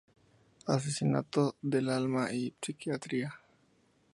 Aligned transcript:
Asesinato 0.65 1.57
del 1.61 1.87
Alma 1.87 2.31
y 2.33 2.55
Psiquiatría". 2.59 3.35